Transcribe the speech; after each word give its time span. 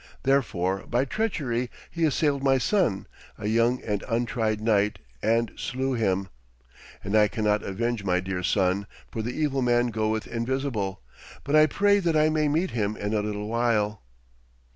Therefore 0.23 0.87
by 0.87 1.05
treachery 1.05 1.69
he 1.91 2.05
assailed 2.05 2.43
my 2.43 2.57
son, 2.57 3.05
a 3.37 3.45
young 3.45 3.83
and 3.83 4.03
untried 4.09 4.59
knight, 4.59 4.97
and 5.21 5.51
slew 5.57 5.93
him. 5.93 6.29
And 7.03 7.15
I 7.15 7.27
cannot 7.27 7.61
avenge 7.61 8.03
my 8.03 8.19
dear 8.19 8.41
son, 8.41 8.87
for 9.11 9.21
the 9.21 9.37
evil 9.39 9.61
man 9.61 9.89
goeth 9.91 10.25
invisible. 10.25 11.01
But 11.43 11.55
I 11.55 11.67
pray 11.67 11.99
that 11.99 12.17
I 12.17 12.29
may 12.29 12.47
meet 12.47 12.71
him 12.71 12.97
in 12.97 13.13
a 13.13 13.21
little 13.21 13.47
while.' 13.47 14.01